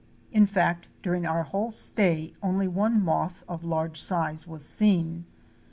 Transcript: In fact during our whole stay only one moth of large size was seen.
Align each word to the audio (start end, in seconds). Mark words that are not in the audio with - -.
In 0.31 0.47
fact 0.47 0.89
during 1.03 1.27
our 1.27 1.43
whole 1.43 1.69
stay 1.69 2.33
only 2.41 2.67
one 2.67 3.03
moth 3.03 3.43
of 3.47 3.63
large 3.63 4.01
size 4.01 4.47
was 4.47 4.65
seen. 4.65 5.25